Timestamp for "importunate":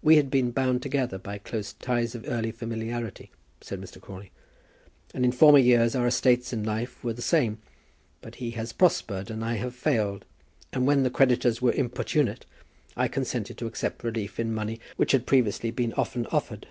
11.72-12.46